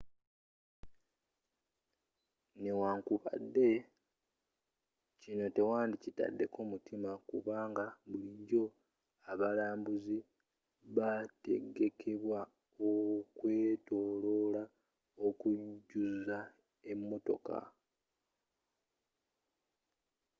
[2.61, 3.69] newankubadde
[5.21, 8.63] kino tewandi kitaddeko mutima kubanga bulijjo
[9.31, 10.17] abalambuuzi
[10.95, 12.41] bategekebwa
[12.89, 14.63] okwetoloola
[15.27, 16.39] okujjuza
[16.91, 17.57] emotoka